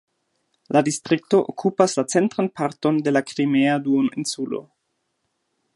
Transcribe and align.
La 0.75 0.81
distrikto 0.87 1.41
okupas 1.53 1.93
la 1.99 2.05
centran 2.15 2.49
parton 2.61 2.99
de 3.09 3.13
la 3.17 3.25
Krimea 3.33 3.77
duoninsulo. 3.89 4.63